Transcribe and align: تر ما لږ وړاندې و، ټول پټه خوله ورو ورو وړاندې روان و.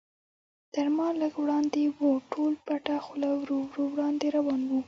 تر 0.73 0.85
ما 0.95 1.07
لږ 1.21 1.33
وړاندې 1.43 1.81
و، 1.97 1.99
ټول 2.31 2.53
پټه 2.65 2.95
خوله 3.05 3.29
ورو 3.39 3.57
ورو 3.69 3.83
وړاندې 3.93 4.27
روان 4.37 4.61
و. 4.65 4.71